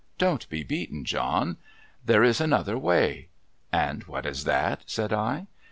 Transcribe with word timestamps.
Don't 0.17 0.49
be 0.49 0.63
beaten, 0.63 1.05
John. 1.05 1.57
There 2.03 2.23
is 2.23 2.41
another 2.41 2.75
way,'' 2.75 3.27
And 3.87 4.01
what 4.05 4.25
is 4.25 4.45
that?' 4.45 4.81
said 4.87 5.13
I. 5.13 5.45